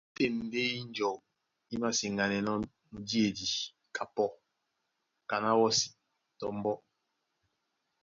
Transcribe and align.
Ótên 0.09 0.33
ndé 0.45 0.61
ínjɔu 0.79 1.15
í 1.73 1.75
māseŋganɛnɔ́ 1.81 2.55
mudíedi 2.91 3.45
kapɔ́ 3.95 4.29
kaná 5.29 5.49
wɔ́si 5.59 5.87
tɔ 6.37 6.45
mbɔ́. 6.57 6.75